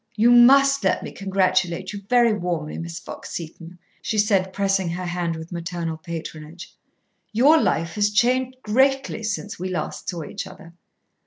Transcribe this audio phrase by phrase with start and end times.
[0.15, 5.05] "You must let me congratulate you very warmly, Miss Fox Seton," she said, pressing her
[5.05, 6.73] hand with maternal patronage.
[7.33, 10.73] "Your life has changed greatly since we last saw each other."